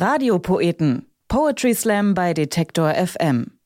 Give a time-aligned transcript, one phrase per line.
[0.00, 1.06] Radiopoeten.
[1.26, 3.58] Poetry Slam bei Detektor FM.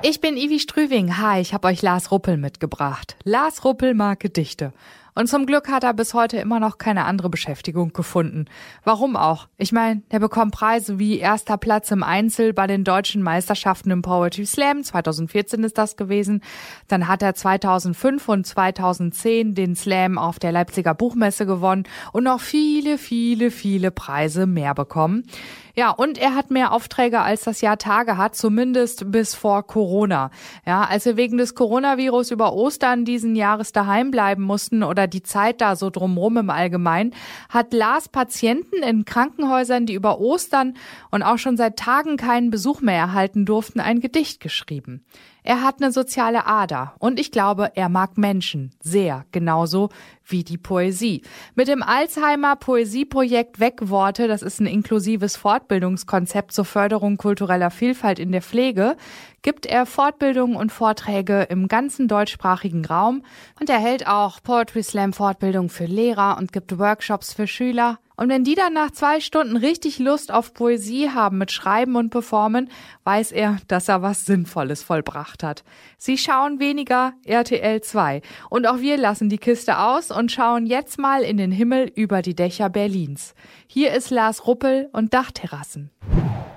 [0.00, 1.18] Ich bin Ivi Strüving.
[1.18, 3.16] Hi, ich habe euch Lars Ruppel mitgebracht.
[3.22, 4.72] Lars Ruppel mag Gedichte.
[5.18, 8.44] Und zum Glück hat er bis heute immer noch keine andere Beschäftigung gefunden.
[8.84, 9.48] Warum auch?
[9.56, 14.02] Ich meine, der bekommt Preise wie erster Platz im Einzel bei den deutschen Meisterschaften im
[14.02, 16.40] Poetry Slam, 2014 ist das gewesen.
[16.86, 22.38] Dann hat er 2005 und 2010 den Slam auf der Leipziger Buchmesse gewonnen und noch
[22.38, 25.24] viele, viele, viele Preise mehr bekommen.
[25.78, 30.32] Ja, und er hat mehr Aufträge, als das Jahr Tage hat, zumindest bis vor Corona.
[30.66, 35.22] Ja, als wir wegen des Coronavirus über Ostern diesen Jahres daheim bleiben mussten oder die
[35.22, 37.14] Zeit da so drumrum im Allgemeinen,
[37.48, 40.76] hat Lars Patienten in Krankenhäusern, die über Ostern
[41.10, 45.04] und auch schon seit Tagen keinen Besuch mehr erhalten durften, ein Gedicht geschrieben.
[45.42, 49.88] Er hat eine soziale Ader und ich glaube, er mag Menschen sehr, genauso
[50.28, 51.22] wie die Poesie.
[51.54, 58.32] Mit dem Alzheimer Poesieprojekt Wegworte, das ist ein inklusives Fortbildungskonzept zur Förderung kultureller Vielfalt in
[58.32, 58.96] der Pflege,
[59.42, 63.22] gibt er Fortbildungen und Vorträge im ganzen deutschsprachigen Raum
[63.60, 67.98] und er hält auch Poetry Slam Fortbildung für Lehrer und gibt Workshops für Schüler.
[68.18, 72.10] Und wenn die dann nach zwei Stunden richtig Lust auf Poesie haben mit Schreiben und
[72.10, 72.68] Performen,
[73.04, 75.62] weiß er, dass er was Sinnvolles vollbracht hat.
[75.98, 78.20] Sie schauen weniger RTL 2.
[78.50, 82.20] Und auch wir lassen die Kiste aus und schauen jetzt mal in den Himmel über
[82.20, 83.36] die Dächer Berlins.
[83.68, 85.92] Hier ist Lars Ruppel und Dachterrassen.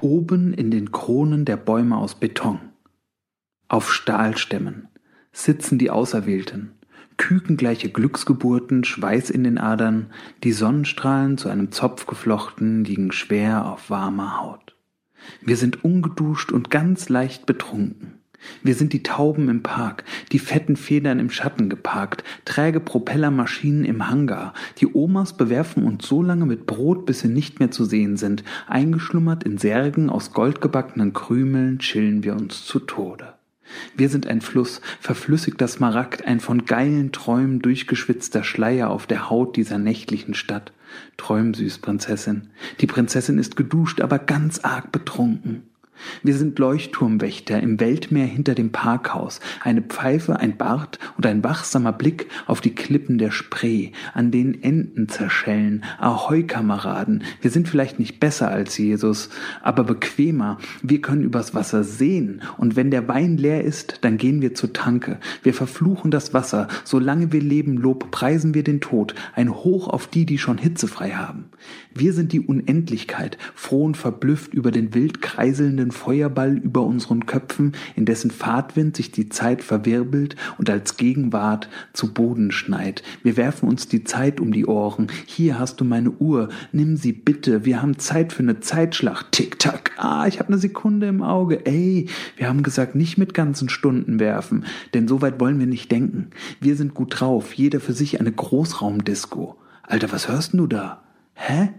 [0.02, 2.60] Oben in den Kronen der Bäume aus Beton.
[3.68, 4.88] Auf Stahlstämmen
[5.32, 6.81] sitzen die Auserwählten
[7.22, 10.08] kükengleiche Glücksgeburten, Schweiß in den Adern,
[10.44, 14.76] die Sonnenstrahlen zu einem Zopf geflochten, liegen schwer auf warmer Haut.
[15.40, 18.16] Wir sind ungeduscht und ganz leicht betrunken.
[18.64, 24.10] Wir sind die Tauben im Park, die fetten Federn im Schatten geparkt, träge Propellermaschinen im
[24.10, 24.56] Hangar.
[24.80, 28.44] Die Omas bewerfen uns so lange mit Brot, bis sie nicht mehr zu sehen sind.
[28.66, 33.36] Eingeschlummert in Särgen aus goldgebackenen Krümeln chillen wir uns zu Tode.
[33.96, 39.56] Wir sind ein Fluss, verflüssigter Smaragd, ein von geilen Träumen durchgeschwitzter Schleier auf der Haut
[39.56, 40.74] dieser nächtlichen Stadt.
[41.18, 42.50] Träum süß, Prinzessin.
[42.80, 45.71] Die Prinzessin ist geduscht, aber ganz arg betrunken.
[46.24, 51.94] Wir sind Leuchtturmwächter im Weltmeer hinter dem Parkhaus, eine Pfeife, ein Bart und ein wachsamer
[51.94, 55.84] Blick auf die Klippen der Spree, an denen Enten zerschellen.
[56.00, 59.30] Ahoi, Kameraden, wir sind vielleicht nicht besser als Jesus,
[59.62, 60.58] aber bequemer.
[60.82, 64.74] Wir können übers Wasser sehen, und wenn der Wein leer ist, dann gehen wir zur
[64.74, 65.20] Tanke.
[65.44, 70.08] Wir verfluchen das Wasser, solange wir leben, Lob preisen wir den Tod, ein Hoch auf
[70.08, 71.46] die, die schon hitzefrei haben.
[71.94, 77.74] Wir sind die Unendlichkeit, froh und verblüfft über den wild kreiselnden Feuerball über unseren Köpfen,
[77.96, 83.04] in dessen Fahrtwind sich die Zeit verwirbelt und als Gegenwart zu Boden schneit.
[83.24, 85.08] Wir werfen uns die Zeit um die Ohren.
[85.26, 86.50] Hier hast du meine Uhr.
[86.72, 87.66] Nimm sie bitte.
[87.66, 89.32] Wir haben Zeit für eine Zeitschlacht.
[89.32, 89.92] Tick-Tack.
[89.98, 91.66] Ah, ich habe eine Sekunde im Auge.
[91.66, 95.92] Ey, wir haben gesagt, nicht mit ganzen Stunden werfen, denn so weit wollen wir nicht
[95.92, 96.32] denken.
[96.60, 97.54] Wir sind gut drauf.
[97.54, 99.58] Jeder für sich eine Großraumdisco.
[99.84, 101.04] Alter, was hörst du da?
[101.34, 101.70] Hä?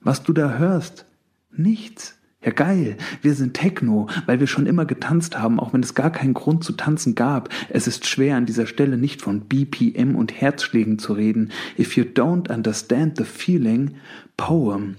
[0.00, 1.06] Was du da hörst?
[1.50, 2.17] Nichts.
[2.48, 6.10] Ja geil, wir sind Techno, weil wir schon immer getanzt haben, auch wenn es gar
[6.10, 7.50] keinen Grund zu tanzen gab.
[7.68, 11.50] Es ist schwer an dieser Stelle nicht von BPM und Herzschlägen zu reden.
[11.78, 13.96] If you don't understand the feeling,
[14.38, 14.96] poem.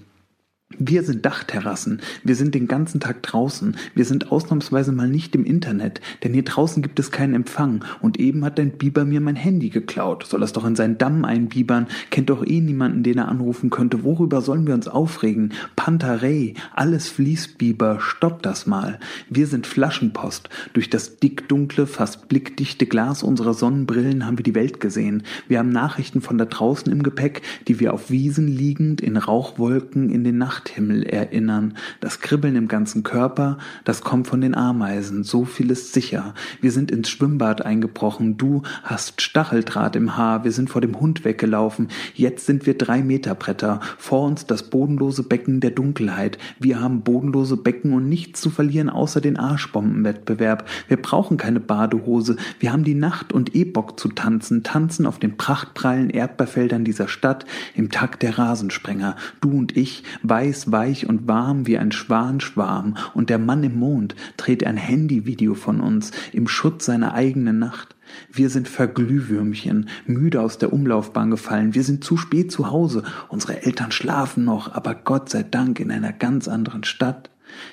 [0.78, 5.44] Wir sind Dachterrassen, wir sind den ganzen Tag draußen, wir sind ausnahmsweise mal nicht im
[5.44, 9.34] Internet, denn hier draußen gibt es keinen Empfang und eben hat dein Biber mir mein
[9.34, 10.24] Handy geklaut.
[10.24, 14.04] Soll es doch in seinen Damm einbibern, kennt doch eh niemanden, den er anrufen könnte.
[14.04, 15.54] Worüber sollen wir uns aufregen?
[15.74, 19.00] Pantarei, alles fließt, Biber, stopp das mal.
[19.28, 20.50] Wir sind Flaschenpost.
[20.72, 25.24] Durch das dickdunkle, fast blickdichte Glas unserer Sonnenbrillen haben wir die Welt gesehen.
[25.48, 30.10] Wir haben Nachrichten von da draußen im Gepäck, die wir auf Wiesen liegend in Rauchwolken
[30.10, 31.74] in den Nacht Nachthimmel erinnern.
[32.00, 35.24] Das Kribbeln im ganzen Körper, das kommt von den Ameisen.
[35.24, 36.34] So viel ist sicher.
[36.60, 38.36] Wir sind ins Schwimmbad eingebrochen.
[38.36, 40.44] Du hast Stacheldraht im Haar.
[40.44, 41.88] Wir sind vor dem Hund weggelaufen.
[42.14, 43.80] Jetzt sind wir drei Meter Bretter.
[43.96, 46.36] Vor uns das bodenlose Becken der Dunkelheit.
[46.58, 50.68] Wir haben bodenlose Becken und nichts zu verlieren außer den Arschbombenwettbewerb.
[50.88, 52.36] Wir brauchen keine Badehose.
[52.58, 54.62] Wir haben die Nacht und eh Bock zu tanzen.
[54.62, 59.16] Tanzen auf den prachtprallen Erdbeerfeldern dieser Stadt im Takt der Rasensprenger.
[59.40, 63.78] Du und ich, weiß weiß, weich und warm wie ein Schwanschwarm, und der Mann im
[63.78, 67.94] Mond dreht ein Handyvideo von uns im Schutz seiner eigenen Nacht.
[68.32, 71.74] Wir sind Verglühwürmchen, müde aus der Umlaufbahn gefallen.
[71.74, 73.04] Wir sind zu spät zu Hause.
[73.28, 77.30] Unsere Eltern schlafen noch, aber Gott sei Dank in einer ganz anderen Stadt.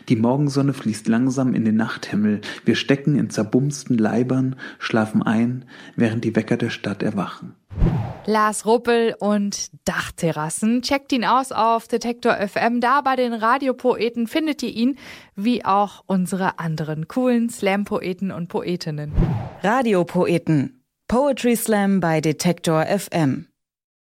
[0.09, 2.41] Die Morgensonne fließt langsam in den Nachthimmel.
[2.65, 5.65] Wir stecken in zerbumsten Leibern, schlafen ein,
[5.95, 7.55] während die Wecker der Stadt erwachen.
[8.29, 10.81] Lars Ruppel und Dachterrassen.
[10.81, 12.81] Checkt ihn aus auf Detektor FM.
[12.81, 14.97] Da bei den Radiopoeten findet ihr ihn,
[15.37, 19.13] wie auch unsere anderen coolen Slam-Poeten und Poetinnen.
[19.63, 20.83] Radiopoeten.
[21.07, 23.47] Poetry Slam bei Detektor FM.